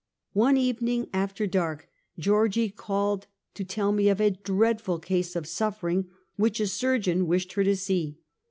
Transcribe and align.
One 0.33 0.57
evening 0.57 1.11
after 1.13 1.45
dark, 1.45 1.87
Georgie 2.17 2.71
call 2.71 3.17
ed 3.17 3.27
to 3.53 3.63
tell 3.63 3.91
me 3.91 4.09
of 4.09 4.19
a 4.19 4.31
dreadful 4.31 4.97
case 4.97 5.35
of 5.35 5.43
sufiering 5.43 6.07
which 6.37 6.59
a 6.59 6.65
sur 6.65 6.97
geon 6.97 7.27
wished 7.27 7.53
her 7.53 7.63
to 7.63 7.75
see. 7.75 8.17